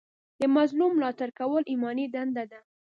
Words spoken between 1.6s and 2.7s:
ایماني دنده ده.